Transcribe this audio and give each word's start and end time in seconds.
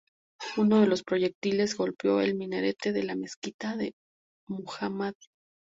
Uno 0.57 0.81
de 0.81 0.87
los 0.87 1.03
proyectiles 1.03 1.77
golpeó 1.77 2.21
el 2.21 2.33
minarete 2.33 2.91
de 2.91 3.03
la 3.03 3.15
Mezquita 3.15 3.77
Muhammad. 4.47 5.13